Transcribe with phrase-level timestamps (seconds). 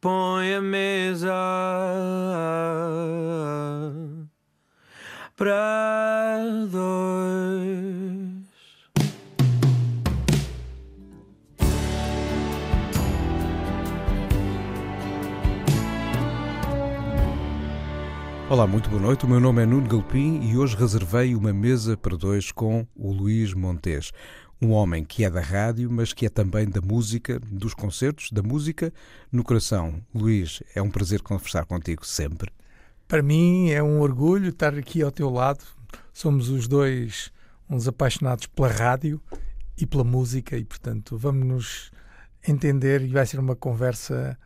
[0.00, 1.30] põe a mesa
[5.36, 6.38] para
[6.70, 8.30] dois.
[18.48, 19.24] Olá, muito boa noite.
[19.24, 23.12] O meu nome é Nuno Galpim e hoje reservei uma mesa para dois com o
[23.12, 24.12] Luís Montes.
[24.60, 28.42] Um homem que é da rádio, mas que é também da música, dos concertos, da
[28.42, 28.92] música
[29.32, 30.02] no coração.
[30.14, 32.52] Luís, é um prazer conversar contigo sempre.
[33.08, 35.64] Para mim é um orgulho estar aqui ao teu lado.
[36.12, 37.32] Somos os dois
[37.68, 39.20] uns apaixonados pela rádio
[39.78, 41.92] e pela música e, portanto, vamos nos
[42.46, 44.36] entender e vai ser uma conversa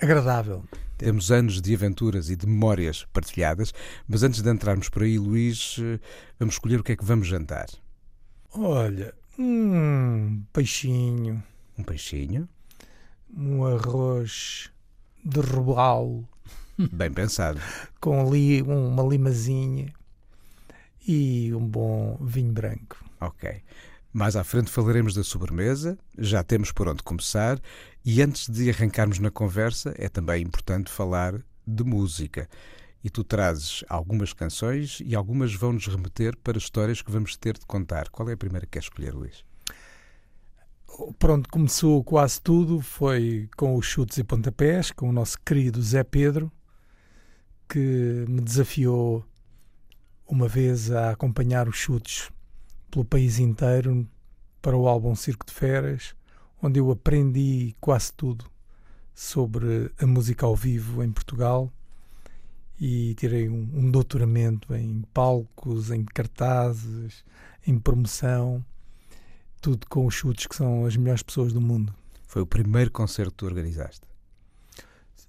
[0.00, 0.64] agradável.
[0.98, 3.72] Temos anos de aventuras e de memórias partilhadas,
[4.06, 5.98] mas antes de entrarmos por aí, Luís, eh,
[6.38, 7.66] vamos escolher o que é que vamos jantar.
[8.52, 11.42] Olha, um peixinho.
[11.78, 12.48] Um peixinho?
[13.36, 14.70] Um arroz
[15.24, 16.28] de robalo.
[16.92, 17.60] Bem pensado.
[18.00, 19.92] Com ali uma limazinha
[21.06, 23.04] e um bom vinho branco.
[23.20, 23.62] Ok.
[24.12, 27.60] Mais à frente falaremos da sobremesa, já temos por onde começar
[28.04, 31.34] e antes de arrancarmos na conversa é também importante falar
[31.66, 32.48] de música.
[33.02, 37.64] E tu trazes algumas canções e algumas vão-nos remeter para histórias que vamos ter de
[37.66, 38.08] contar.
[38.08, 39.44] Qual é a primeira que queres escolher, Luís?
[41.18, 46.02] Pronto, começou quase tudo, foi com os chutes e pontapés, com o nosso querido Zé
[46.02, 46.50] Pedro,
[47.68, 49.24] que me desafiou
[50.26, 52.30] uma vez a acompanhar os chutes
[52.90, 54.08] pelo país inteiro
[54.62, 56.14] para o álbum Circo de Feras,
[56.62, 58.46] onde eu aprendi quase tudo
[59.14, 61.70] sobre a música ao vivo em Portugal
[62.78, 67.24] e tirei um, um doutoramento em palcos, em cartazes,
[67.66, 68.64] em promoção,
[69.60, 71.94] tudo com os chutes que são as melhores pessoas do mundo.
[72.26, 74.06] Foi o primeiro concerto que tu organizaste?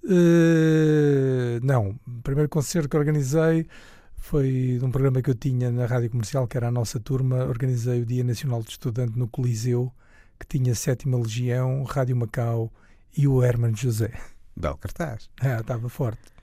[0.04, 3.66] Uh, não, o primeiro concerto que organizei
[4.16, 7.44] foi de um programa que eu tinha na rádio comercial, que era a nossa turma.
[7.44, 9.92] Organizei o Dia Nacional de Estudante no Coliseu,
[10.38, 12.72] que tinha Sétima Legião, Rádio Macau
[13.16, 14.12] e o Herman José.
[14.54, 15.30] Belo cartaz.
[15.40, 16.37] Ah, estava forte.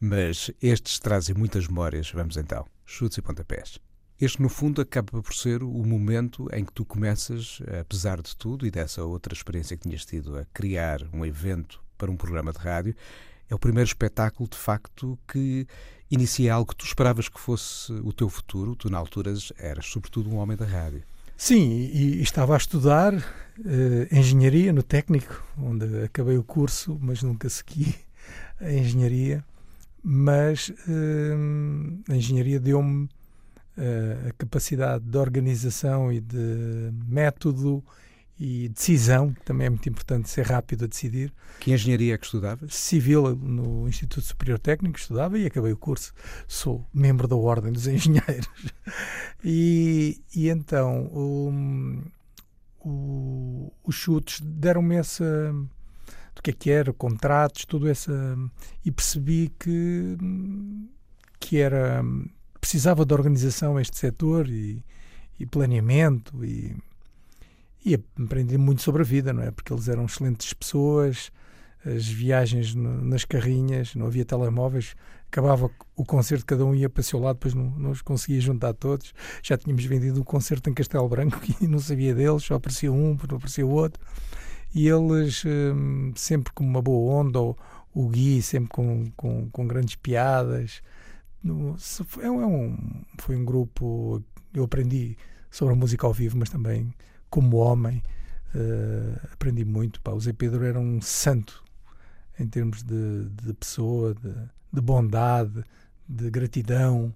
[0.00, 2.10] Mas estes trazem muitas memórias.
[2.10, 2.66] Vamos então.
[2.84, 3.78] Chutes e pontapés.
[4.20, 8.66] Este, no fundo, acaba por ser o momento em que tu começas, apesar de tudo
[8.66, 12.58] e dessa outra experiência que tinhas tido, a criar um evento para um programa de
[12.58, 12.96] rádio.
[13.48, 15.66] É o primeiro espetáculo, de facto, que
[16.10, 18.74] inicia algo que tu esperavas que fosse o teu futuro.
[18.74, 21.02] Tu, na altura, eras sobretudo um homem da rádio.
[21.36, 23.22] Sim, e, estava a estudar uh,
[24.10, 27.94] engenharia no técnico, onde acabei o curso, mas nunca segui
[28.60, 29.44] a engenharia.
[30.10, 37.84] Mas uh, a engenharia deu-me uh, a capacidade de organização e de método
[38.40, 41.30] e decisão, que também é muito importante ser rápido a decidir.
[41.60, 42.74] Que engenharia é que estudavas?
[42.74, 46.14] Civil no Instituto Superior Técnico estudava e acabei o curso.
[46.46, 48.48] Sou membro da Ordem dos Engenheiros.
[49.44, 52.02] E, e então o,
[52.80, 55.54] o, os chutes deram-me essa
[56.38, 58.12] do que é que era, contratos, tudo essa
[58.84, 60.16] e percebi que
[61.40, 62.02] que era
[62.60, 64.84] precisava de organização este setor e,
[65.38, 66.76] e planeamento e
[67.84, 69.50] e aprendi muito sobre a vida, não é?
[69.50, 71.30] Porque eles eram excelentes pessoas,
[71.84, 74.94] as viagens nas carrinhas, não havia telemóveis,
[75.30, 78.40] acabava o concerto, cada um ia para o seu lado, depois não, não os conseguia
[78.40, 79.14] juntar todos.
[79.42, 83.16] Já tínhamos vendido um concerto em Castelo Branco e não sabia deles, só aparecia um,
[83.28, 84.02] não aparecia o outro.
[84.74, 87.56] E eles, hum, sempre com uma boa onda, o,
[87.94, 90.82] o Gui sempre com, com, com grandes piadas.
[91.42, 92.76] No, foi, é um,
[93.18, 95.16] foi um grupo, eu aprendi
[95.50, 96.92] sobre a música ao vivo, mas também
[97.30, 98.02] como homem,
[98.54, 100.00] uh, aprendi muito.
[100.00, 101.62] Pá, o Zé Pedro era um santo
[102.38, 104.32] em termos de, de pessoa, de,
[104.72, 105.64] de, bondade,
[106.08, 107.14] de gratidão.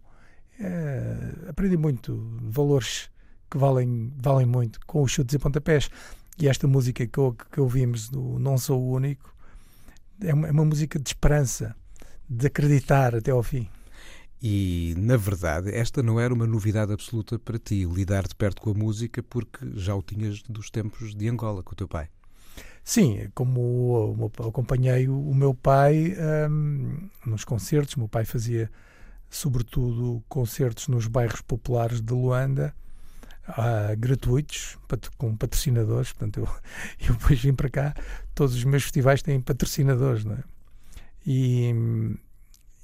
[0.59, 3.11] Uh, aprendi muito, valores
[3.51, 5.91] que valem, valem muito com os chutes e pontapés.
[6.39, 7.21] E esta música que,
[7.51, 9.35] que ouvimos do Não Sou o Único
[10.21, 11.75] é uma, é uma música de esperança,
[12.29, 13.69] de acreditar até ao fim.
[14.43, 18.71] E, na verdade, esta não era uma novidade absoluta para ti, lidar de perto com
[18.71, 22.09] a música, porque já o tinhas dos tempos de Angola, com o teu pai.
[22.83, 26.17] Sim, como acompanhei o meu pai
[26.51, 28.69] um, nos concertos, o meu pai fazia
[29.31, 32.75] sobretudo concertos nos bairros populares de Luanda,
[33.53, 34.79] uh, gratuitos,
[35.17, 36.13] com patrocinadores.
[36.13, 36.49] Portanto, eu,
[37.09, 37.95] eu depois vim para cá,
[38.35, 40.43] todos os meus festivais têm patrocinadores, não é?
[41.25, 41.73] E,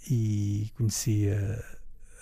[0.08, 1.64] e conhecia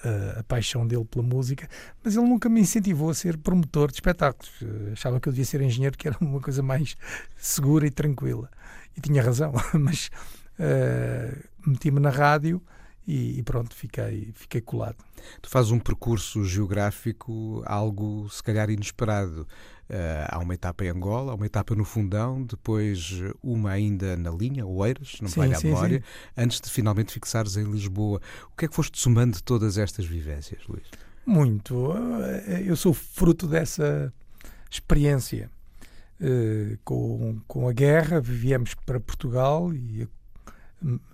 [0.02, 1.68] a, a, paixão dele pela música,
[2.02, 4.50] mas ele nunca me incentivou a ser promotor de espetáculos.
[4.92, 6.96] Achava que eu devia ser engenheiro, que era uma coisa mais
[7.36, 8.50] segura e tranquila.
[8.96, 10.10] E tinha razão, mas
[10.58, 12.62] uh, meti-me na rádio
[13.06, 14.96] e, e, pronto, fiquei, fiquei colado.
[15.40, 19.46] Tu fazes um percurso geográfico algo, se calhar, inesperado.
[19.88, 24.30] Uh, há uma etapa em Angola, há uma etapa no Fundão, depois uma ainda na
[24.30, 26.42] linha, Oeiras, não me falha a memória, sim.
[26.42, 28.20] antes de finalmente fixares em Lisboa.
[28.52, 30.88] O que é que foste somando de todas estas vivências, Luís?
[31.24, 31.92] Muito.
[32.64, 34.12] Eu sou fruto dessa
[34.68, 35.48] experiência.
[36.18, 40.08] Uh, com, com a guerra, viemos para Portugal e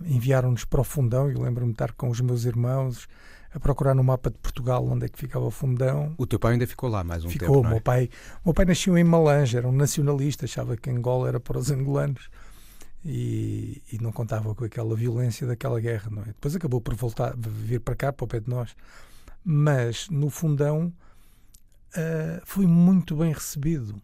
[0.01, 1.29] enviaram-nos para o fundão.
[1.29, 3.07] Eu lembro-me de estar com os meus irmãos
[3.53, 6.13] a procurar no mapa de Portugal onde é que ficava o fundão.
[6.17, 7.65] O teu pai ainda ficou lá mais um ficou, tempo, Ficou.
[7.67, 7.69] É?
[7.69, 8.09] Meu, pai,
[8.43, 12.29] meu pai nasceu em Malange, era um nacionalista, achava que Angola era para os angolanos.
[13.05, 16.27] E, e, não contava com aquela violência daquela guerra, não é?
[16.27, 18.73] Depois acabou por voltar, vir para cá, para o pé de nós.
[19.43, 20.93] Mas, no fundão,
[21.97, 24.01] uh, fui muito bem recebido.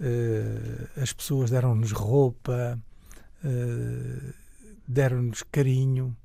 [0.00, 2.76] Uh, as pessoas deram-nos roupa,
[3.44, 4.34] uh,
[4.88, 6.16] deram-nos carinho,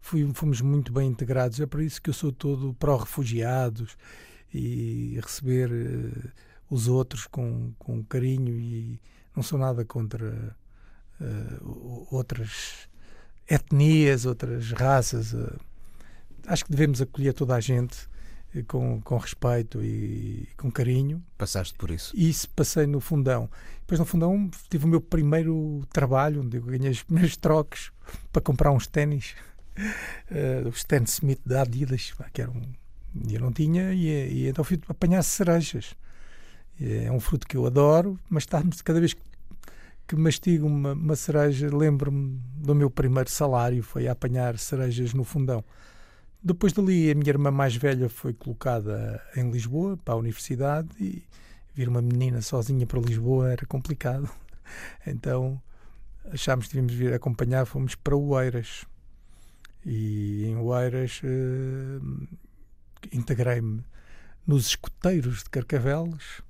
[0.00, 1.58] fui, fomos muito bem integrados.
[1.58, 3.96] É por isso que eu sou todo pró-refugiados
[4.52, 6.30] e receber uh,
[6.68, 9.00] os outros com, com carinho e
[9.34, 10.54] não sou nada contra
[11.20, 12.88] uh, outras
[13.48, 15.32] etnias, outras raças.
[15.32, 15.58] Uh,
[16.46, 18.10] acho que devemos acolher toda a gente
[18.66, 21.22] com, com respeito e com carinho.
[21.38, 22.12] Passaste por isso?
[22.16, 23.48] Isso passei no fundão.
[23.80, 27.92] Depois no fundão tive o meu primeiro trabalho, onde eu ganhei os primeiros troques
[28.32, 29.34] para comprar uns ténis.
[30.30, 32.60] Uh, o Stan Smith da Adidas, que era um.
[33.28, 35.96] Eu não tinha, e, e então fui apanhar cerejas.
[36.78, 39.16] É um fruto que eu adoro, mas está cada vez
[40.06, 45.22] que mastigo uma, uma cereja, lembro-me do meu primeiro salário, foi a apanhar cerejas no
[45.22, 45.64] fundão.
[46.42, 51.22] Depois dali, a minha irmã mais velha foi colocada em Lisboa, para a universidade, e
[51.74, 54.28] vir uma menina sozinha para Lisboa era complicado.
[55.06, 55.60] Então
[56.32, 58.84] achámos que devíamos vir acompanhar, fomos para Oeiras.
[59.84, 62.28] E em Oeiras uh,
[63.12, 63.82] integrei-me
[64.46, 66.42] nos escuteiros de Carcavelos,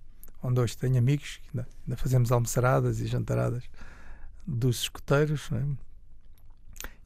[0.42, 3.64] onde hoje tenho amigos, ainda, ainda fazemos almoçaradas e jantaradas
[4.46, 5.50] dos escuteiros.
[5.52, 5.62] É?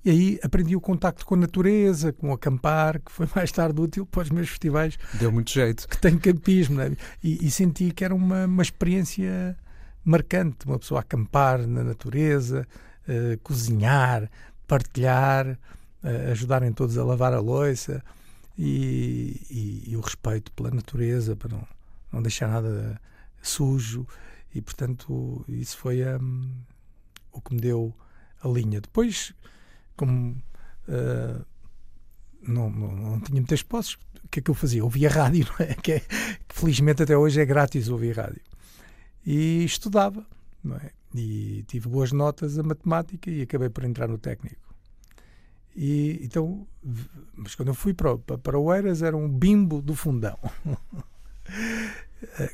[0.04, 3.80] E aí aprendi o contacto com a natureza, com o acampar, que foi mais tarde
[3.80, 4.98] útil para os meus festivais.
[5.14, 5.88] Deu muito jeito.
[5.88, 6.76] Que tenho campismo.
[6.76, 6.96] Né?
[7.22, 9.56] E, e, senti que era uma, uma experiência
[10.04, 10.66] marcante.
[10.66, 12.66] Uma pessoa acampar na natureza,
[13.08, 14.30] uh, cozinhar,
[14.66, 15.58] partilhar,
[16.02, 18.02] uh, ajudarem todos a lavar a louça
[18.58, 21.66] e, e, e, o respeito pela natureza, para não,
[22.12, 23.00] não deixar nada
[23.42, 24.06] sujo.
[24.54, 26.48] E, portanto, isso foi um,
[27.32, 27.92] o que me deu
[28.42, 28.80] a linha.
[28.80, 29.34] Depois
[29.96, 30.36] como
[30.88, 31.44] uh,
[32.42, 34.84] não, não, não, tinha muitas posses, o que é que eu fazia?
[34.84, 35.74] Ouvia rádio, não é?
[35.74, 38.42] Que, é, que felizmente até hoje é grátis ouvir rádio.
[39.24, 40.26] E estudava,
[40.62, 40.90] não é?
[41.14, 44.74] E tive boas notas a matemática e acabei por entrar no técnico.
[45.76, 46.66] E então,
[47.34, 50.38] mas quando eu fui para, para, para o Eiras era um bimbo do fundão.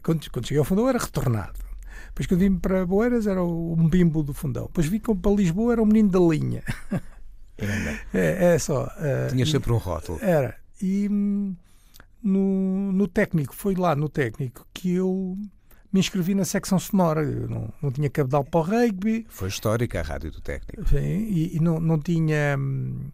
[0.02, 1.60] Quando, quando cheguei ao fundão era retornado.
[2.08, 4.66] Depois quando vim para Boeiras era um bimbo do fundão.
[4.66, 6.62] Depois vim para Lisboa era um menino da linha.
[8.14, 8.84] É, é só.
[8.84, 10.18] Uh, Tinhas sempre um rótulo.
[10.22, 10.56] Era.
[10.80, 11.54] E hum,
[12.22, 15.36] no, no técnico, foi lá no técnico que eu
[15.92, 17.22] me inscrevi na secção sonora.
[17.22, 19.26] Eu não, não tinha cabedal para o rugby.
[19.28, 20.88] Foi histórica a rádio do técnico.
[20.88, 23.10] Sim, e, e não, não tinha hum,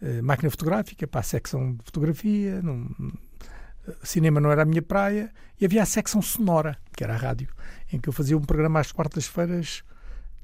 [0.00, 2.62] eh, máquina fotográfica para a secção de fotografia.
[2.62, 2.88] Não,
[4.02, 5.30] cinema não era a minha praia.
[5.60, 7.48] E havia a secção sonora, que era a rádio,
[7.92, 9.82] em que eu fazia um programa às quartas-feiras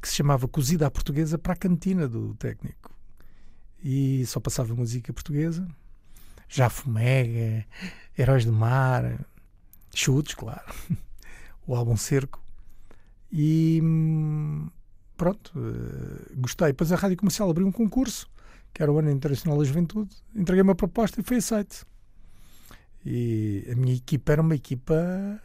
[0.00, 2.90] que se chamava Cozida à Portuguesa para a cantina do técnico
[3.83, 5.66] e só passava música portuguesa.
[6.49, 7.64] Já Fumega,
[8.19, 9.19] Heróis do Mar,
[9.95, 10.64] Chutes, claro,
[11.67, 12.43] o álbum Cerco.
[13.33, 13.81] E
[15.17, 16.69] pronto, uh, gostei.
[16.69, 18.29] Depois a Rádio Comercial abriu um concurso,
[18.73, 20.14] que era o Ano Internacional da Juventude.
[20.35, 21.87] Entreguei uma proposta e foi aceito.
[23.05, 25.40] E a minha equipa era uma equipa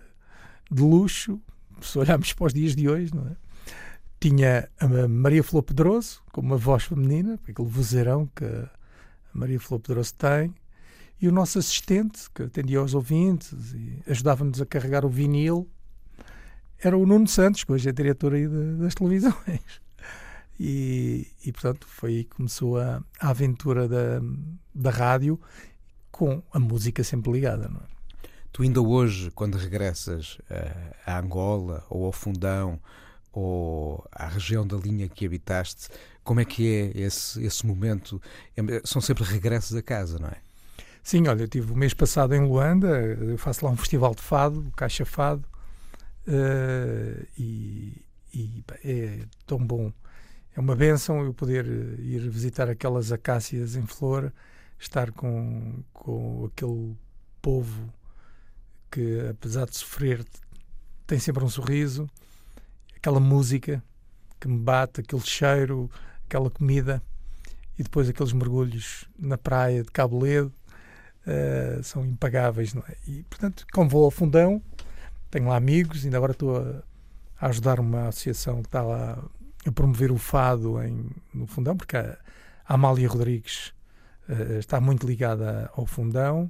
[0.72, 1.40] de luxo,
[1.82, 3.36] se olharmos para os dias de hoje, não é?
[4.20, 8.70] tinha a Maria Flor Pedroso, com uma voz feminina, aquele vozeirão que a
[9.34, 10.54] Maria Flor Pedroso tem,
[11.22, 15.70] e o nosso assistente, que atendia aos ouvintes e ajudava-nos a carregar o vinil,
[16.80, 19.36] era o Nuno Santos, que hoje é diretor aí de, das televisões.
[20.60, 24.22] E, e, portanto, foi aí que começou a, a aventura da,
[24.74, 25.38] da rádio
[26.12, 27.68] com a música sempre ligada.
[27.68, 28.28] Não é?
[28.54, 32.80] Tu ainda hoje, quando regressas uh, a Angola ou ao Fundão,
[33.34, 35.90] ou à região da linha que habitaste,
[36.24, 38.22] como é que é esse, esse momento?
[38.56, 40.38] É, são sempre regressos a casa, não é?
[41.04, 44.22] Sim, olha, eu tive o mês passado em Luanda, eu faço lá um festival de
[44.22, 45.46] fado, o Caixa Fado,
[46.28, 48.02] uh, e,
[48.34, 49.92] e é tão bom
[50.56, 54.32] é uma benção eu poder eh, ir visitar aquelas acácias em flor,
[54.80, 56.96] estar com, com aquele
[57.42, 57.94] povo
[58.90, 60.26] que, apesar de sofrer,
[61.06, 62.10] tem sempre um sorriso,
[62.96, 63.84] aquela música
[64.40, 65.92] que me bate, aquele cheiro,
[66.26, 67.04] aquela comida
[67.78, 70.54] e depois aqueles mergulhos na praia de Cabo Ledo
[71.28, 72.74] uh, são impagáveis.
[72.74, 72.96] Não é?
[73.06, 74.62] E, portanto, como vou ao fundão,
[75.36, 76.82] tenho lá amigos, ainda agora estou a,
[77.42, 79.22] a ajudar uma associação que está lá
[79.66, 82.18] a promover o fado em, no fundão, porque a,
[82.66, 83.74] a Amália Rodrigues
[84.30, 86.50] uh, está muito ligada ao fundão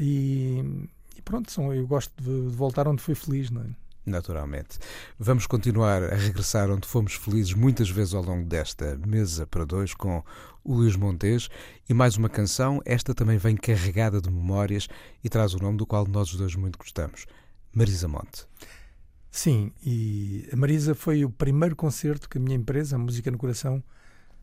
[0.00, 3.66] e, e pronto, são, eu gosto de, de voltar onde fui feliz, não é?
[4.06, 4.78] Naturalmente.
[5.18, 9.92] Vamos continuar a regressar onde fomos felizes muitas vezes ao longo desta mesa para dois
[9.92, 10.22] com
[10.62, 11.50] o Luís Montes
[11.86, 12.80] e mais uma canção.
[12.86, 14.88] Esta também vem carregada de memórias
[15.22, 17.26] e traz o nome do qual nós os dois muito gostamos:
[17.74, 18.46] Marisa Monte.
[19.30, 23.38] Sim, e a Marisa foi o primeiro concerto que a minha empresa, a Música no
[23.38, 23.82] Coração,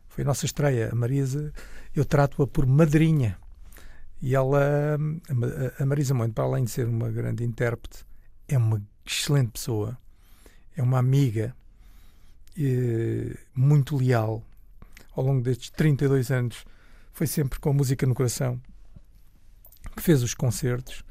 [0.10, 0.90] foi a nossa estreia.
[0.92, 1.54] A Marisa,
[1.96, 3.38] eu trato-a por madrinha.
[4.22, 5.00] E ela,
[5.80, 8.06] a Marisa Monte, para além de ser uma grande intérprete,
[8.48, 9.98] é uma excelente pessoa,
[10.76, 11.56] é uma amiga
[12.58, 14.44] é, muito leal.
[15.16, 16.66] Ao longo destes 32 anos,
[17.14, 18.62] foi sempre com a música no coração
[19.96, 21.04] que fez os concertos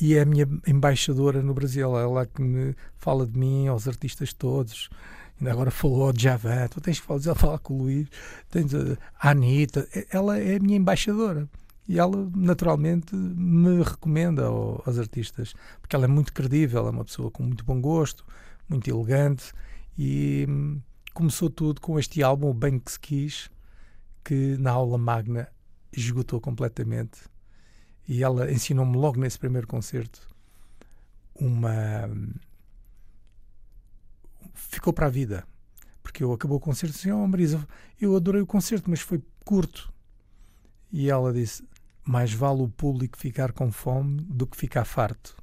[0.00, 1.96] e é a minha embaixadora no Brasil.
[1.98, 4.88] Ela é que me fala de mim aos artistas todos.
[5.38, 8.08] Ainda agora falou ao Javan, tu tens que falar, falar com o Luís,
[8.50, 9.86] tens a Anitta.
[10.10, 11.48] Ela é a minha embaixadora.
[11.88, 15.54] E ela naturalmente me recomenda aos artistas.
[15.80, 18.24] Porque ela é muito credível, é uma pessoa com muito bom gosto,
[18.68, 19.52] muito elegante.
[19.96, 20.80] E hum,
[21.14, 23.50] começou tudo com este álbum, o Bem que se quis,
[24.24, 25.48] que na aula magna
[25.92, 27.20] esgotou completamente
[28.08, 30.28] e ela ensinou-me logo nesse primeiro concerto
[31.34, 32.08] uma
[34.54, 35.46] ficou para a vida
[36.06, 37.66] porque eu acabou o concerto e disse, oh Marisa,
[38.00, 39.92] eu adorei o concerto, mas foi curto.
[40.92, 41.64] E ela disse:
[42.04, 45.36] mais vale o público ficar com fome do que ficar farto.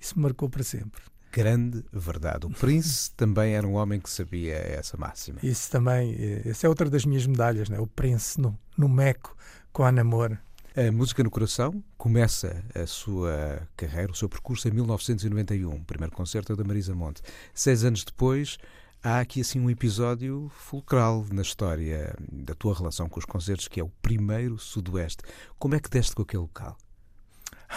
[0.00, 1.02] Isso me marcou para sempre.
[1.30, 2.46] Grande verdade.
[2.46, 5.38] O Prince também era um homem que sabia essa máxima.
[5.42, 7.78] Isso também, eh, essa é outra das minhas medalhas, né?
[7.78, 9.36] o Prince no, no Meco
[9.70, 10.38] com a Namor.
[10.78, 16.14] A Música no Coração começa a sua carreira, o seu percurso em 1991, o primeiro
[16.14, 17.22] concerto é da Marisa Monte.
[17.54, 18.58] Seis anos depois,
[19.02, 23.80] há aqui assim um episódio fulcral na história da tua relação com os concertos, que
[23.80, 25.22] é o primeiro Sudoeste.
[25.58, 26.76] Como é que deste com aquele local?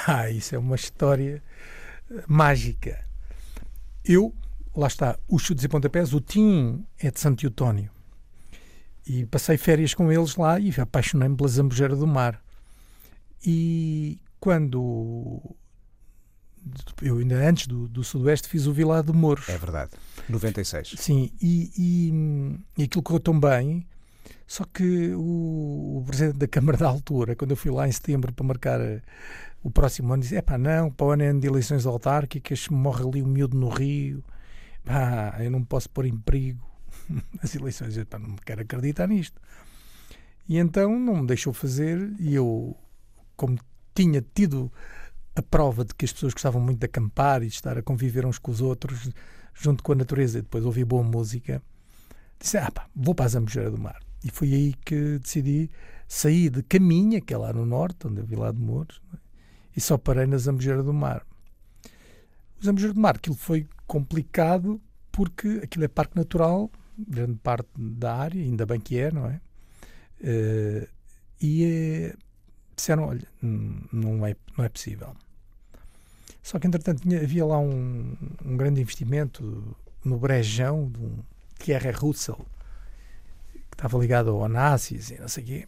[0.06, 1.42] Ah, isso é uma história
[2.12, 3.04] eh, mágica.
[4.04, 4.36] Eu,
[4.76, 7.90] lá está, os chutes e pontapés, o Tim é de Santo Eutónio.
[9.08, 12.44] E passei férias com eles lá e apaixonei-me pela Zambujeira do Mar.
[13.46, 15.42] E quando
[17.02, 19.48] eu ainda antes do, do Sudoeste fiz o Vilar de Mouros.
[19.50, 19.92] É verdade,
[20.28, 20.96] 96.
[20.98, 23.86] Sim, e, e, e aquilo correu tão bem,
[24.46, 28.34] só que o, o, presidente da Câmara da altura, quando eu fui lá em setembro
[28.34, 29.02] para marcar eh,
[29.64, 32.68] o próximo ano, disse: é pá, não, para o ano é ano de eleições autárquicas,
[32.68, 34.24] morre ali um miúdo no Rio,
[34.84, 36.68] pá, eu não posso pôr em perigo
[37.42, 39.40] as eleições, eu, pá, não quero acreditar nisto.
[40.48, 42.76] E então não me deixou fazer, e eu,
[43.40, 43.58] como
[43.96, 44.70] tinha tido
[45.34, 48.26] a prova de que as pessoas gostavam muito de acampar e de estar a conviver
[48.26, 49.10] uns com os outros,
[49.54, 51.64] junto com a natureza, e depois ouvir boa música,
[52.38, 54.02] disse: Ah, pá, vou para a Zambujeira do Mar.
[54.26, 55.70] E foi aí que decidi
[56.06, 59.18] sair de Caminha, que é lá no norte, onde eu vi lá de Mouros, é?
[59.78, 61.26] e só parei na Zambujeira do Mar.
[62.62, 64.82] O Zambujeira do Mar, aquilo foi complicado
[65.14, 69.40] porque aquilo é parque natural, grande parte da área, ainda bem que é, não é?
[70.20, 70.88] Uh,
[71.42, 72.16] e é,
[72.80, 75.16] disseram: olha, não é, não é possível.
[76.42, 81.20] Só que, entretanto, tinha, havia lá um, um, grande investimento no Brejão de um
[81.60, 82.46] Thierry Russell,
[83.54, 85.68] que estava ligado ao Onassis e não sei o quê,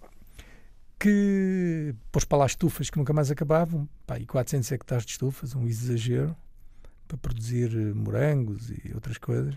[1.00, 5.53] que pôs para lá estufas que nunca mais acabavam, pá, e 400 hectares de estufas,
[5.56, 6.36] um exagero,
[7.08, 9.56] para produzir morangos e outras coisas.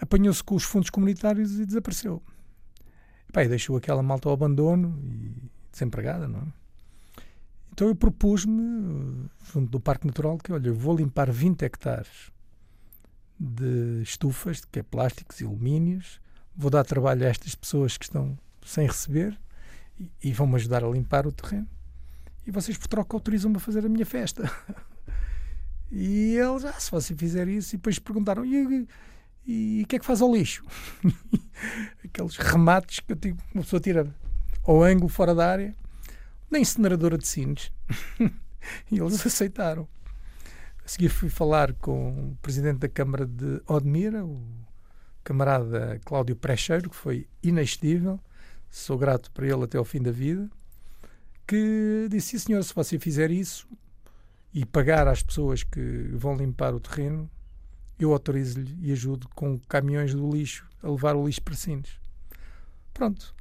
[0.00, 2.22] Apanhou-se com os fundos comunitários e desapareceu.
[3.32, 6.60] Pá, e deixou aquela malta ao abandono e desempregada, não é?
[7.72, 12.30] Então eu propus-me, junto do Parque Natural, que olha, eu vou limpar 20 hectares
[13.38, 16.20] de estufas, que é plásticos e alumínios,
[16.54, 19.38] vou dar trabalho a estas pessoas que estão sem receber
[19.98, 21.66] e, e vão-me ajudar a limpar o terreno.
[22.46, 24.50] E vocês, por troca, autorizam-me a fazer a minha festa.
[25.90, 28.86] e eles, ah, se você fizer isso, e depois perguntaram, e,
[29.82, 30.64] o que é que faz ao lixo?
[32.04, 34.14] Aqueles remates que eu digo, uma pessoa tira
[34.70, 35.74] ao ângulo fora da área
[36.48, 37.72] na incineradora de Sines.
[38.88, 39.88] e eles aceitaram.
[40.84, 44.40] A seguir fui falar com o presidente da Câmara de Odmira, o
[45.24, 48.20] camarada Cláudio Precheiro, que foi inexcedível,
[48.70, 50.48] sou grato para ele até ao fim da vida,
[51.48, 53.68] que disse, senhor, se você fizer isso
[54.54, 57.28] e pagar às pessoas que vão limpar o terreno,
[57.98, 61.98] eu autorizo-lhe e ajudo com caminhões do lixo a levar o lixo para Sines.
[62.94, 63.39] Pronto.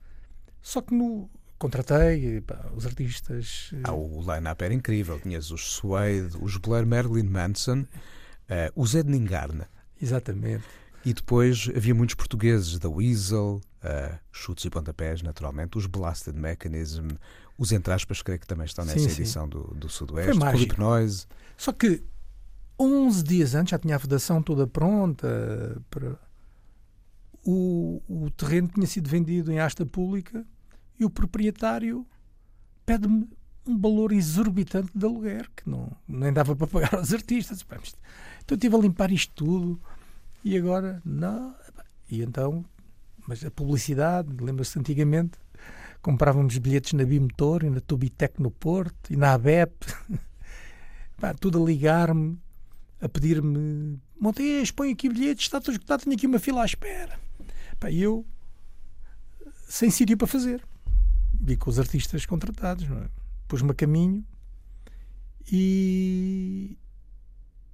[0.62, 3.72] Só que no, contratei pá, os artistas.
[3.84, 5.20] Ah, o line-up era incrível.
[5.20, 9.70] Tinhas os Suede, os Blair Marilyn Manson, uh, o Zed Ningarna.
[10.02, 10.64] Exatamente.
[11.06, 17.10] E depois havia muitos portugueses, da Weasel, uh, Chutes e Pontapés, naturalmente, os Blasted Mechanism,
[17.60, 19.50] os Entre aspas, creio que também estão nessa sim, edição sim.
[19.50, 21.26] Do, do Sudoeste, o Hipnose.
[21.58, 22.02] Só que
[22.80, 25.82] 11 dias antes já tinha a vedação toda pronta.
[25.90, 26.18] Para...
[27.52, 30.46] O, o terreno tinha sido vendido em asta pública
[31.00, 32.06] e o proprietário
[32.86, 33.28] pede-me
[33.66, 37.62] um valor exorbitante de aluguer, que não, nem dava para pagar aos artistas.
[37.62, 37.80] Então
[38.50, 39.82] eu estive a limpar isto tudo
[40.44, 41.56] e agora, não.
[42.08, 42.64] E então,
[43.28, 45.40] mas a publicidade, lembra-se antigamente,
[46.04, 49.74] comprávamos bilhetes na Bimotor e na Tubitec no Porto e na ABEP,
[51.40, 52.40] tudo a ligar-me,
[53.02, 57.29] a pedir-me: Montes, põe aqui bilhetes, está tudo escutado, tenho aqui uma fila à espera.
[57.90, 58.26] E eu,
[59.68, 60.64] sem sítio para fazer
[61.40, 63.10] vi com os artistas contratados, é?
[63.48, 64.24] Pus-me a caminho
[65.52, 66.78] e,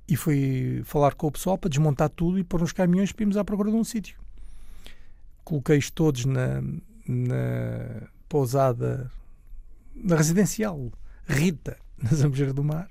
[0.08, 3.38] e fui falar com o pessoal para desmontar tudo e pôr nos caminhões para irmos
[3.38, 4.20] à procura de um sítio.
[5.44, 6.62] Coloquei-os todos na,
[7.08, 9.12] na pousada,
[9.94, 10.92] na residencial
[11.28, 12.90] Rita, na Zambujeira do Mar,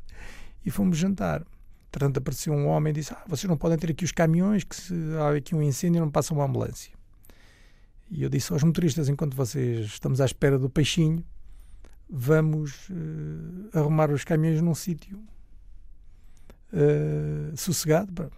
[0.64, 1.44] e fomos jantar.
[1.90, 4.74] Portanto, apareceu um homem e disse: ah, vocês não podem ter aqui os caminhões, que
[4.74, 6.93] se há aqui um incêndio não passa uma ambulância.
[8.14, 11.24] E eu disse aos motoristas, enquanto vocês estamos à espera do peixinho,
[12.08, 15.18] vamos uh, arrumar os caminhões num sítio
[16.72, 18.30] uh, sossegado.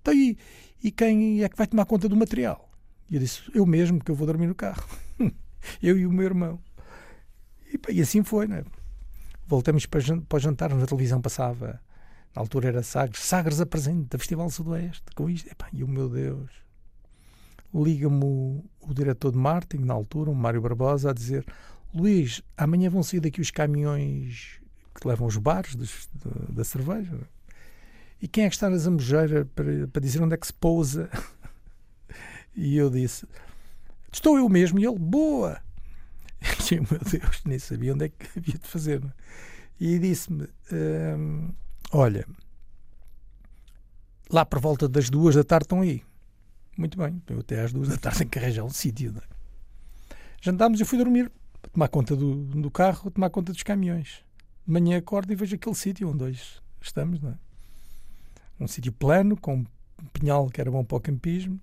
[0.00, 0.38] Então, e,
[0.80, 2.70] e quem é que vai tomar conta do material?
[3.10, 4.86] E eu disse, eu mesmo, que eu vou dormir no carro.
[5.82, 6.60] eu e o meu irmão.
[7.66, 8.62] E, e assim foi, né?
[9.48, 11.80] Voltamos para, para o jantar, na televisão passava,
[12.36, 15.50] na altura era Sagres, Sagres apresenta Festival Sudoeste, com isto.
[15.72, 16.63] E o meu Deus,
[17.74, 21.44] liga-me o, o, diretor de marketing, na altura, o Mário Barbosa, a dizer:
[21.92, 24.60] Luís, amanhã vão sair daqui os caminhões
[24.94, 27.18] que levam os bares dos, de, da cerveja.
[28.22, 31.10] E quem é que está na Zambujeira para, para dizer onde é que se pousa?
[32.54, 33.26] e eu disse:
[34.12, 34.78] Estou eu mesmo.
[34.78, 35.60] E ele: Boa!
[36.70, 39.02] E meu Deus, nem sabia onde é que havia de fazer.
[39.04, 39.08] É?
[39.80, 41.50] E disse-me: hum,
[41.90, 42.26] Olha,
[44.30, 46.02] lá por volta das duas da tarde estão aí.
[46.76, 49.14] Muito bem, eu até às duas da tarde tenho que arranjar um sítio.
[49.16, 49.34] É?
[50.40, 51.30] Jantámos e eu fui dormir,
[51.72, 54.24] tomar conta do, do carro, tomar conta dos caminhões.
[54.66, 56.42] De manhã acordo e vejo aquele sítio onde hoje
[56.80, 57.38] estamos, não é?
[58.58, 59.66] Um sítio plano, com um
[60.12, 61.60] pinhal que era bom para o campismo.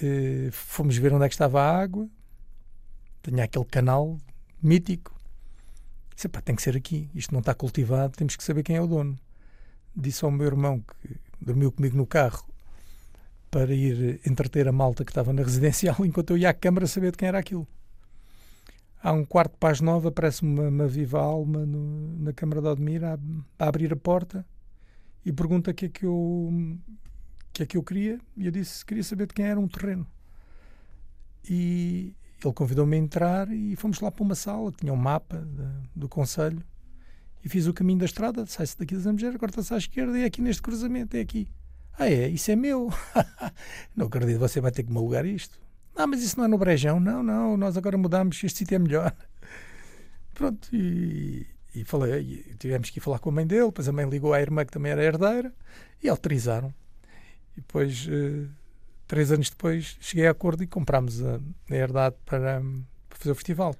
[0.00, 2.08] Uh, fomos ver onde é que estava a água.
[3.22, 4.16] Tinha aquele canal
[4.62, 5.14] mítico.
[6.14, 7.10] Disse, pá, tem que ser aqui.
[7.14, 9.18] Isto não está cultivado, temos que saber quem é o dono.
[9.96, 12.48] Disse ao meu irmão que dormiu comigo no carro
[13.50, 17.12] para ir entreter a malta que estava na residencial enquanto eu ia à câmara saber
[17.12, 17.66] de quem era aquilo.
[19.02, 22.66] Há um quarto para as nove, aparece-me uma, uma, viva alma no, na Câmara de
[22.66, 23.16] Odmir a,
[23.58, 24.44] a, abrir a porta
[25.24, 26.78] e pergunta o que é que eu
[27.52, 30.06] que é que eu queria e eu disse queria saber de quem era um terreno.
[31.48, 32.12] E
[32.44, 36.08] ele convidou-me a entrar e fomos lá para uma sala, tinha um mapa de, do
[36.08, 36.62] Conselho
[37.44, 40.24] e fiz o caminho da estrada, sai-se daqui da Zambujeira, corta-se à esquerda e é
[40.24, 41.48] aqui neste cruzamento, é aqui.
[41.98, 42.28] Ah, é?
[42.28, 42.92] Isso é meu.
[43.96, 45.58] não acredito, você vai ter que me alugar isto.
[45.96, 47.00] Ah, mas isso não é no Brejão.
[47.00, 49.12] Não, não, nós agora mudamos, este sítio é melhor.
[50.32, 54.08] Pronto, e, e falei, tivemos que ir falar com a mãe dele, depois a mãe
[54.08, 55.52] ligou à irmã que também era herdeira
[56.00, 56.72] e autorizaram.
[57.56, 58.48] E depois, uh,
[59.08, 62.60] três anos depois, cheguei a acordo e comprámos a, a herdade para,
[63.08, 63.74] para fazer o festival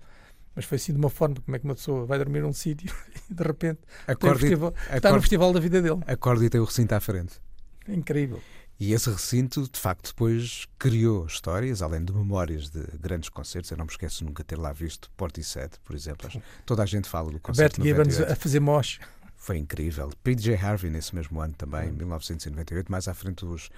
[0.57, 2.93] mas foi assim de uma forma como é que uma pessoa vai dormir num sítio
[3.31, 3.79] e de repente
[4.09, 6.01] acorde, festival, está no festival da vida dele.
[6.05, 7.41] Acorde e tem o recinto à frente.
[7.89, 8.41] Incrível.
[8.81, 13.73] E esse recinto, de facto, depois criou histórias, além de memórias de grandes concertos.
[13.73, 16.31] Eu não me esqueço nunca ter lá visto Portishead, por exemplo.
[16.65, 19.01] Toda a gente fala do concerto Bert Gibbons a fazer mosh.
[19.37, 20.13] Foi incrível.
[20.23, 21.95] PJ Harvey nesse mesmo ano também, hum.
[21.95, 22.91] 1998.
[22.91, 23.69] Mais à frente os,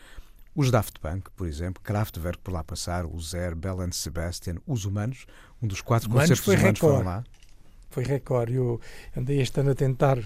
[0.54, 4.84] os Daft Punk, por exemplo, Kraftwerk por lá passar, o Zer, Bell and Sebastian, Os
[4.84, 5.24] Humanos,
[5.62, 6.98] um dos quatro humanos concertos foi humanos recorde.
[6.98, 7.24] foram lá.
[7.88, 8.54] Foi recorde.
[8.54, 8.78] Eu
[9.16, 10.18] andei este ano a tentar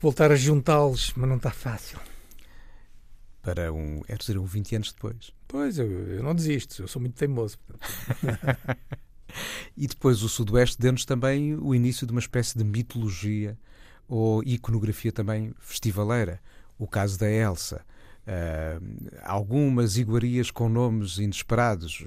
[0.00, 1.98] voltar a juntá-los, mas não está fácil
[3.46, 5.32] para um, é dizer, um 20 anos depois.
[5.46, 7.56] Pois, eu, eu não desisto, eu sou muito teimoso.
[9.76, 13.56] e depois o Sudoeste deu-nos também o início de uma espécie de mitologia
[14.08, 16.40] ou iconografia também festivaleira.
[16.76, 17.86] O caso da Elsa.
[18.26, 22.04] uh, algumas iguarias com nomes inesperados.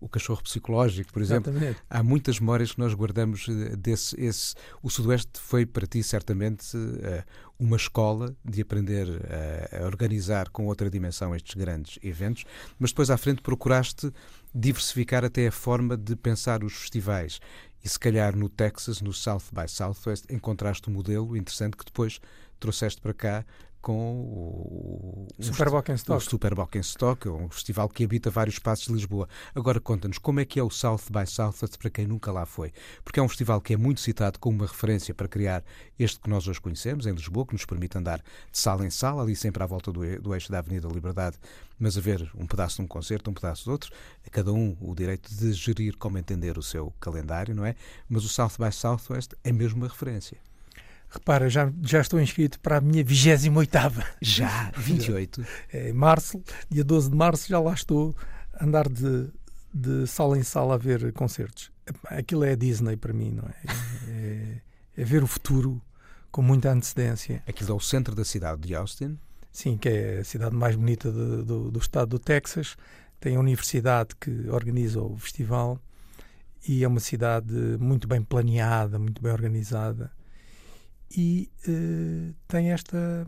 [0.00, 1.50] O cachorro psicológico, por exemplo.
[1.50, 1.80] Exatamente.
[1.90, 4.18] Há muitas memórias que nós guardamos eh, desse.
[4.20, 7.24] Esse, o Sudoeste foi para ti, certamente, uh,
[7.58, 9.08] uma escola de aprender
[9.72, 12.44] a, a organizar com outra dimensão estes grandes eventos,
[12.78, 14.12] mas depois à frente procuraste
[14.54, 17.40] diversificar até a forma de pensar os festivais.
[17.84, 22.20] E se calhar no Texas, no South by Southwest, encontraste um modelo interessante que depois
[22.58, 23.44] trouxeste para cá
[23.88, 25.68] com o, o Super
[26.14, 29.26] O Super Stock, um festival que habita vários espaços de Lisboa.
[29.54, 32.70] Agora conta-nos como é que é o South by Southwest para quem nunca lá foi.
[33.02, 35.64] Porque é um festival que é muito citado como uma referência para criar
[35.98, 39.22] este que nós hoje conhecemos em Lisboa, que nos permite andar de sala em sala,
[39.22, 41.38] ali sempre à volta do, do eixo da Avenida Liberdade,
[41.78, 43.90] mas haver um pedaço de um concerto, um pedaço de outro,
[44.26, 47.74] a cada um o direito de gerir como entender o seu calendário, não é?
[48.06, 50.36] Mas o South by Southwest é mesmo uma referência.
[51.10, 54.70] Repara, já, já estou inscrito para a minha 28 Já?
[54.76, 55.44] 28?
[55.72, 58.14] É, em março, dia 12 de março, já lá estou
[58.52, 59.30] a andar de,
[59.72, 61.72] de sala em sala a ver concertos.
[62.04, 63.54] Aquilo é a Disney para mim, não é?
[64.10, 64.60] É,
[64.98, 65.80] é ver o futuro
[66.30, 67.42] com muita antecedência.
[67.46, 69.18] Aquilo é o centro da cidade de Austin?
[69.50, 72.76] Sim, que é a cidade mais bonita de, do, do estado do Texas.
[73.18, 75.80] Tem a universidade que organiza o festival
[76.66, 80.12] e é uma cidade muito bem planeada, muito bem organizada
[81.16, 83.26] e uh, tem esta,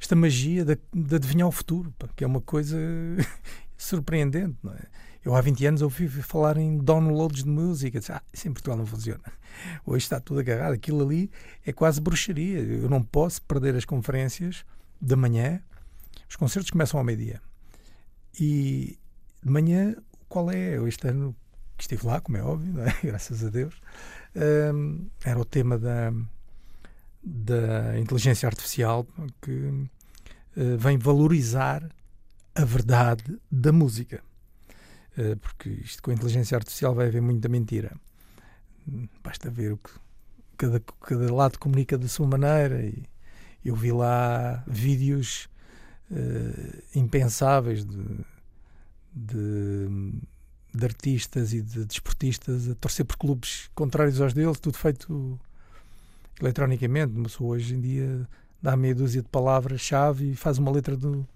[0.00, 2.76] esta magia de, de adivinhar o futuro, que é uma coisa
[3.76, 4.56] surpreendente.
[4.62, 4.82] Não é?
[5.24, 7.98] Eu há 20 anos ouvi falar em downloads de música.
[7.98, 9.24] Disse, ah, isso em Portugal não funciona.
[9.84, 10.72] Hoje está tudo agarrado.
[10.72, 11.30] Aquilo ali
[11.66, 12.60] é quase bruxaria.
[12.60, 14.64] Eu não posso perder as conferências
[15.00, 15.62] da manhã.
[16.28, 17.40] Os concertos começam ao meio-dia.
[18.38, 18.98] E
[19.42, 19.96] de manhã,
[20.28, 20.76] qual é?
[20.76, 21.34] Eu este ano
[21.76, 22.94] que estive lá, como é óbvio, é?
[23.06, 23.80] graças a Deus,
[24.74, 26.12] um, era o tema da,
[27.22, 29.06] da inteligência artificial
[29.42, 29.88] que uh,
[30.78, 31.88] vem valorizar
[32.54, 34.22] a verdade da música.
[35.16, 37.96] Uh, porque isto com a inteligência artificial vai haver muita mentira.
[39.22, 39.90] Basta ver o que
[40.56, 42.82] cada, cada lado comunica da sua maneira.
[42.82, 43.04] E
[43.64, 45.48] eu vi lá vídeos
[46.10, 48.04] uh, impensáveis de,
[49.14, 49.88] de,
[50.74, 55.38] de, artistas e de desportistas a torcer por clubes contrários aos deles, tudo feito
[56.40, 57.14] eletronicamente.
[57.14, 58.28] Uma pessoa hoje em dia
[58.62, 61.26] dá meia dúzia de palavras-chave e faz uma letra do,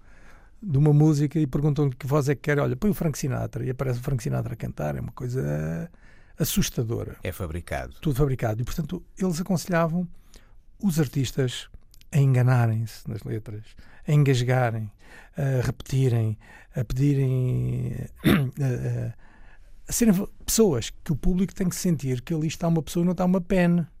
[0.61, 2.59] de uma música e perguntam-lhe que voz é que quer.
[2.59, 4.95] Olha, põe o Frank Sinatra e aparece o Frank Sinatra a cantar.
[4.95, 5.89] É uma coisa
[6.37, 7.17] assustadora.
[7.23, 7.95] É fabricado.
[8.01, 8.61] Tudo fabricado.
[8.61, 10.07] E, portanto, eles aconselhavam
[10.81, 11.69] os artistas
[12.11, 13.63] a enganarem-se nas letras,
[14.07, 14.91] a engasgarem,
[15.35, 16.37] a repetirem,
[16.75, 17.95] a pedirem.
[18.23, 19.23] A, a,
[19.87, 20.13] a serem
[20.45, 23.25] pessoas que o público tem que sentir que ali está uma pessoa e não está
[23.25, 23.91] uma pena.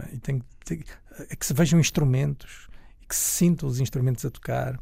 [0.00, 0.14] É?
[0.14, 0.82] E tem, tem,
[1.30, 2.68] é que se vejam instrumentos
[3.08, 4.78] que se sintam os instrumentos a tocar.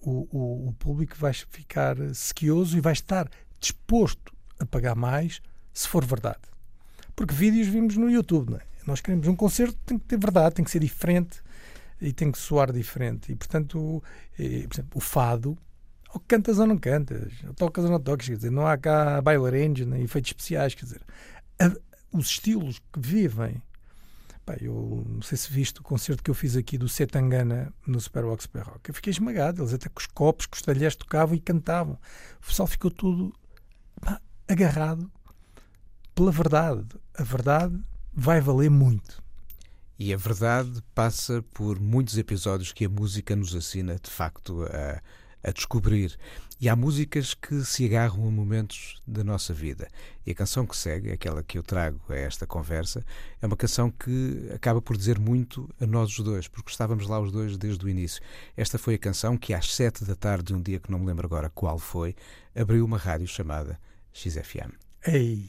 [0.00, 3.28] O, o, o público vai ficar sequioso e vai estar
[3.60, 5.40] disposto a pagar mais
[5.72, 6.40] se for verdade.
[7.14, 8.60] Porque vídeos vimos no YouTube, é?
[8.86, 11.40] Nós queremos um concerto, tem que ter verdade, tem que ser diferente
[12.00, 13.30] e tem que soar diferente.
[13.30, 14.02] E, portanto,
[14.38, 15.56] e, por exemplo, o fado,
[16.12, 19.20] ou cantas ou não cantas, ou tocas ou não tocas, quer dizer, não há cá
[19.20, 21.02] bailarines nem efeitos especiais, quer dizer,
[21.60, 21.72] a,
[22.12, 23.62] os estilos que vivem
[24.44, 28.00] Pá, eu não sei se viste o concerto que eu fiz aqui do Setangana no
[28.00, 28.90] Superbox Super Rock.
[28.90, 29.62] Eu fiquei esmagado.
[29.62, 31.98] Eles até com os copos, com os talheres tocavam e cantavam.
[32.42, 33.32] O pessoal ficou tudo
[34.00, 35.10] pá, agarrado
[36.14, 36.86] pela verdade.
[37.14, 37.78] A verdade
[38.12, 39.22] vai valer muito.
[39.98, 45.00] E a verdade passa por muitos episódios que a música nos assina, de facto, a,
[45.42, 46.16] a descobrir.
[46.60, 49.88] E há músicas que se agarram a momentos da nossa vida.
[50.24, 53.04] E a canção que segue, aquela que eu trago a esta conversa,
[53.40, 57.18] é uma canção que acaba por dizer muito a nós os dois, porque estávamos lá
[57.18, 58.22] os dois desde o início.
[58.56, 61.06] Esta foi a canção que, às sete da tarde de um dia que não me
[61.06, 62.14] lembro agora qual foi,
[62.54, 63.78] abriu uma rádio chamada
[64.12, 64.72] XFM.
[65.04, 65.48] Ei!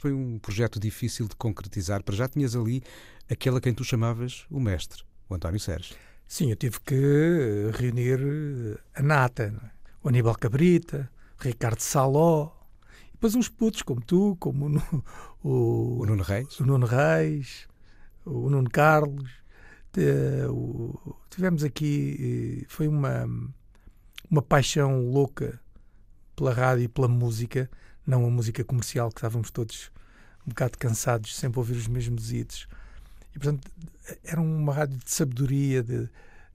[0.00, 2.82] Foi um projeto difícil de concretizar, para já tinhas ali
[3.28, 5.96] aquele a quem tu chamavas o mestre, o António Sérgio.
[6.28, 9.54] Sim, eu tive que reunir a nata.
[9.72, 9.76] É?
[10.06, 12.52] o Aníbal Cabrita, o Ricardo Saló,
[13.08, 14.68] e depois uns putos como tu, como
[15.42, 17.66] o, o, o Nuno Reis, o Nuno Reis,
[18.24, 19.28] o Nuno Carlos.
[21.28, 23.28] tivemos aqui, eh, foi uma,
[24.30, 25.60] uma paixão louca
[26.36, 27.68] pela rádio e pela música,
[28.06, 29.90] não a música comercial, que estávamos todos
[30.46, 32.68] um bocado cansados, sempre a ouvir os mesmos hits.
[33.36, 33.70] E, portanto,
[34.24, 36.08] era uma rádio de sabedoria, de,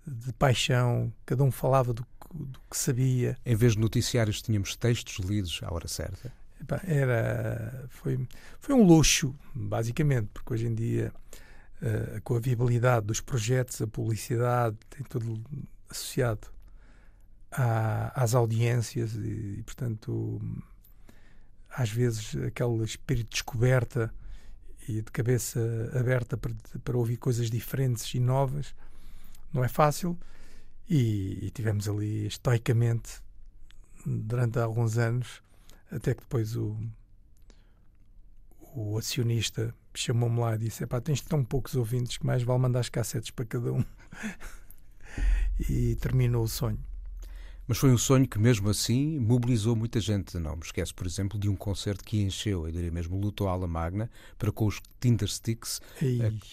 [0.06, 3.38] de paixão, cada um falava do do que sabia.
[3.46, 6.32] Em vez de noticiários, tínhamos textos lidos à hora certa?
[6.84, 8.28] Era, foi,
[8.60, 11.12] foi um luxo, basicamente, porque hoje em dia,
[11.82, 15.42] uh, com a viabilidade dos projetos, a publicidade, tem todo
[15.90, 16.48] associado
[17.52, 20.40] à, às audiências e, e, portanto,
[21.70, 24.14] às vezes aquele espírito de descoberta
[24.88, 25.60] e de cabeça
[25.94, 28.74] aberta para, para ouvir coisas diferentes e novas
[29.54, 30.18] não é fácil.
[30.90, 33.22] E, e tivemos ali estoicamente
[34.06, 35.42] durante alguns anos,
[35.90, 36.78] até que depois o,
[38.74, 42.90] o acionista chamou-me lá e disse: tens tão poucos ouvintes que mais vale mandar as
[42.90, 43.84] cassetes para cada um.
[45.70, 46.80] e terminou o sonho.
[47.72, 50.38] Mas foi um sonho que, mesmo assim, mobilizou muita gente.
[50.38, 53.52] Não me esqueço, por exemplo, de um concerto que encheu, eu diria mesmo, lutou a
[53.54, 55.80] ala magna, para com os Tinder Sticks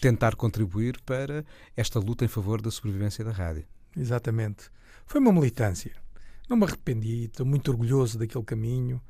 [0.01, 1.45] tentar contribuir para
[1.77, 3.65] esta luta em favor da sobrevivência da rádio.
[3.97, 4.71] Exatamente.
[5.07, 5.91] Foi uma militância.
[6.49, 9.03] Não me arrependi, estou muito orgulhoso daquele caminho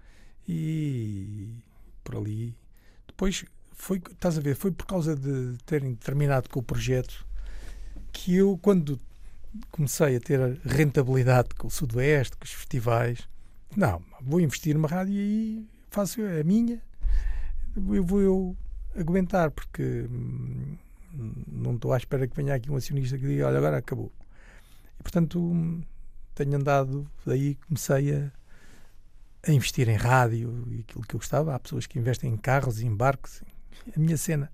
[0.48, 1.56] e
[2.02, 2.56] por ali.
[3.06, 7.26] Depois foi, estás a ver, foi por causa de terem terminado com o projeto
[8.10, 8.98] que eu, quando
[9.70, 13.28] comecei a ter rentabilidade com o Sudoeste, com os festivais,
[13.76, 16.80] não, vou investir numa rádio e aí faço a minha,
[17.76, 18.56] eu vou eu
[18.96, 20.76] aguentar, porque hum,
[21.46, 24.12] não estou à espera que venha aqui um acionista que diga, olha, agora acabou.
[24.98, 25.82] E, portanto,
[26.34, 28.32] tenho andado, daí comecei a,
[29.46, 31.54] a investir em rádio e aquilo que eu gostava.
[31.54, 33.42] Há pessoas que investem em carros e em barcos.
[33.94, 34.50] A minha cena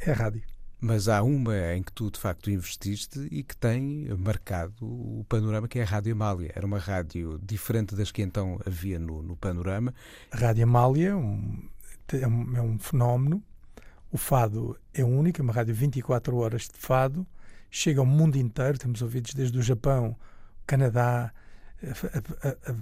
[0.00, 0.53] é a rádio.
[0.86, 5.66] Mas há uma em que tu de facto investiste e que tem marcado o panorama,
[5.66, 6.52] que é a Rádio Amália.
[6.54, 9.94] Era uma rádio diferente das que então havia no, no panorama.
[10.30, 11.70] A Rádio Amália é um,
[12.12, 13.42] é um, fenómeno.
[14.12, 17.26] O fado é único, é uma rádio 24 horas de fado.
[17.70, 18.76] Chega ao mundo inteiro.
[18.76, 20.14] Temos ouvidos desde o Japão,
[20.66, 21.32] Canadá.
[21.82, 22.74] A, a, a,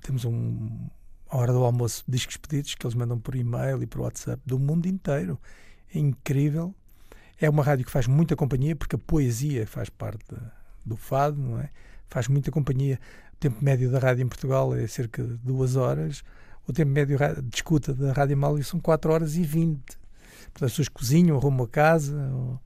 [0.00, 0.88] temos um,
[1.28, 4.60] a hora do almoço discos pedidos que eles mandam por e-mail e por WhatsApp do
[4.60, 5.40] mundo inteiro.
[5.92, 6.72] É incrível
[7.40, 10.34] é uma rádio que faz muita companhia, porque a poesia faz parte
[10.84, 11.70] do fado, não é?
[12.08, 12.98] Faz muita companhia.
[13.34, 16.24] O tempo médio da rádio em Portugal é cerca de duas horas.
[16.66, 19.78] O tempo médio de escuta da Rádio Mália são 4 horas e 20.
[19.78, 22.30] Portanto, as pessoas cozinham, arrumam a casa.
[22.34, 22.60] Ou...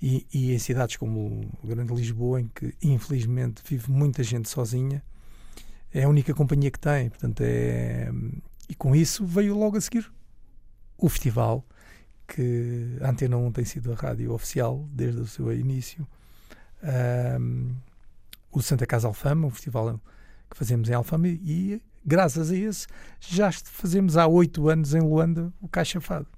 [0.00, 5.02] E, e, em cidades como o Grande Lisboa, em que infelizmente vive muita gente sozinha,
[5.92, 7.08] é a única companhia que tem.
[7.08, 8.10] Portanto, é...
[8.68, 10.10] E com isso veio logo a seguir
[10.96, 11.66] o festival
[12.26, 16.06] que a Antena 1 tem sido a rádio oficial desde o seu início.
[16.82, 17.74] Um,
[18.52, 20.00] o Santa Casa Alfama, um festival
[20.50, 22.86] que fazemos em Alfama, e graças a esse
[23.20, 26.28] já fazemos há oito anos em Luanda o Caixa Fado.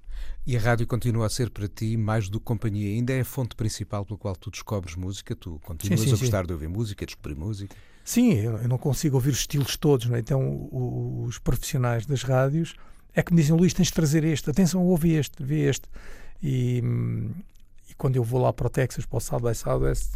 [0.46, 3.24] E a rádio continua a ser para ti mais do que companhia, ainda é a
[3.24, 6.46] fonte principal pela qual tu descobres música, tu continuas sim, sim, a gostar sim.
[6.46, 7.76] de ouvir música, a descobrir música?
[8.04, 10.18] Sim, eu não consigo ouvir os estilos todos, é?
[10.20, 12.76] então os profissionais das rádios
[13.16, 15.88] é que me dizem, Luís, tens de trazer este, atenção, ouve este, vê este.
[16.42, 16.82] E,
[17.88, 20.12] e quando eu vou lá para o Texas, para o South by Southwest,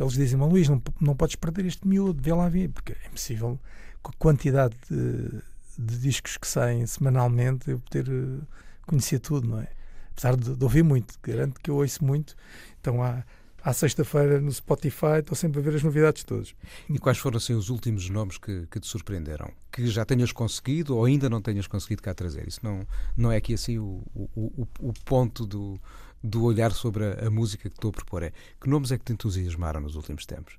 [0.00, 3.60] eles dizem, Luís, não, não podes perder este miúdo, vê lá ver, porque é impossível,
[4.02, 5.42] com a quantidade de,
[5.78, 8.40] de discos que saem semanalmente, eu poder uh,
[8.86, 9.68] conhecer tudo, não é?
[10.12, 12.34] Apesar de, de, ouvir muito, garanto que eu ouço muito,
[12.80, 13.22] então há
[13.62, 16.54] à sexta-feira no Spotify, estou sempre a ver as novidades todas.
[16.88, 19.50] E quais foram assim os últimos nomes que, que te surpreenderam?
[19.72, 22.46] Que já tenhas conseguido ou ainda não tenhas conseguido cá trazer?
[22.46, 25.80] Isso não, não é aqui assim o, o, o, ponto do,
[26.22, 28.22] do olhar sobre a, a, música que estou a propor.
[28.22, 30.58] É que nomes é que te entusiasmaram nos últimos tempos?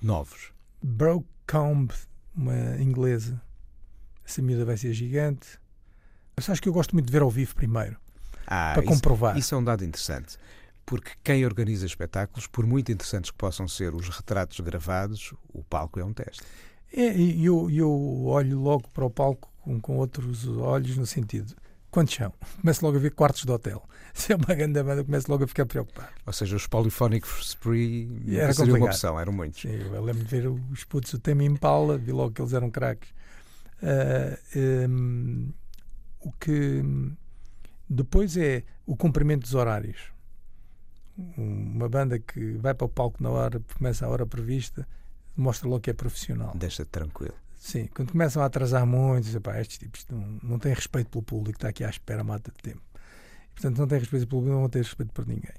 [0.00, 0.52] Novos.
[0.82, 1.90] Broke Comb,
[2.36, 3.40] uma inglesa.
[4.24, 5.58] Essa miúda vai ser gigante.
[6.36, 7.96] Mas acho que eu gosto muito de ver ao vivo primeiro.
[8.46, 9.36] Ah, para isso, comprovar.
[9.36, 10.38] Isso é um dado interessante
[10.88, 16.00] porque quem organiza espetáculos, por muito interessantes que possam ser os retratos gravados, o palco
[16.00, 16.42] é um teste.
[16.90, 21.54] É, eu, eu olho logo para o palco com, com outros olhos, no sentido.
[21.90, 22.32] Quantos são?
[22.62, 23.86] Começo logo a ver quartos de hotel.
[24.14, 26.08] Se é uma grande banda, começo logo a ficar preocupado.
[26.24, 29.60] Ou seja, os Polyphonic Spree era seria uma opção, eram muitos.
[29.60, 32.70] Sim, eu lembro de ver os putos do Temi Impala, vi logo que eles eram
[32.70, 33.10] craques.
[33.82, 35.52] Uh, ah, um,
[36.20, 36.82] o que
[37.90, 40.16] depois é o cumprimento dos horários
[41.36, 44.86] uma banda que vai para o palco na hora, começa a hora prevista,
[45.36, 46.52] mostra logo que é profissional.
[46.54, 47.34] Deixa-te tranquilo.
[47.56, 51.22] Sim, quando começam a atrasar muito, dizem, pá, estes tipos não, não têm respeito pelo
[51.22, 52.82] público, está aqui à espera mata de tempo.
[53.50, 55.54] E, portanto, não têm respeito pelo público, não vão ter respeito por ninguém.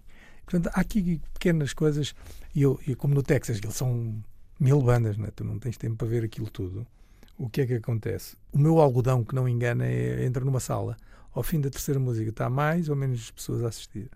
[0.45, 2.15] Portanto, há aqui pequenas coisas,
[2.55, 4.23] e, eu, e como no Texas, eles são
[4.59, 5.31] mil bandas, não é?
[5.31, 6.87] tu não tens tempo para ver aquilo tudo.
[7.37, 8.35] O que é que acontece?
[8.51, 10.97] O meu algodão, que não engana, é, entra numa sala.
[11.31, 14.09] Ao fim da terceira música, está mais ou menos pessoas a assistir.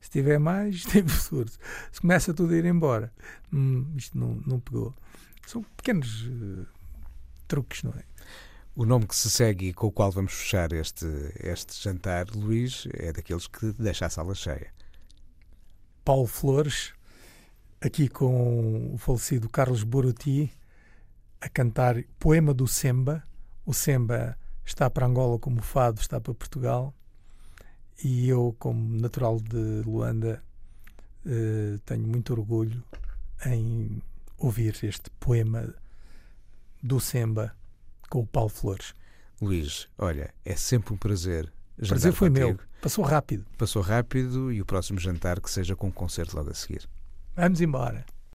[0.00, 1.52] Se tiver mais, tem absurdo.
[1.92, 3.12] Se começa tudo a ir embora,
[3.52, 4.94] hum, isto não, não pegou.
[5.46, 6.66] São pequenos uh,
[7.46, 8.04] truques, não é?
[8.74, 11.06] O nome que se segue e com o qual vamos fechar este,
[11.40, 14.72] este jantar, Luís, é daqueles que deixa a sala cheia.
[16.04, 16.92] Paulo Flores
[17.80, 20.52] aqui com o falecido Carlos Boruti
[21.40, 23.22] a cantar Poema do Semba.
[23.64, 26.94] O Semba está para Angola como o Fado está para Portugal.
[28.02, 30.42] E eu, como natural de Luanda,
[31.26, 32.82] eh, tenho muito orgulho
[33.46, 34.02] em
[34.38, 35.74] ouvir este poema
[36.82, 37.54] do Semba
[38.08, 38.94] com o Paulo Flores.
[39.40, 41.52] Luís, olha, é sempre um prazer.
[41.78, 42.46] O prazer foi contigo.
[42.46, 42.58] meu.
[42.80, 43.44] Passou rápido.
[43.58, 46.88] Passou rápido e o próximo jantar que seja com um concerto logo a seguir.
[47.36, 48.04] Vamos embora.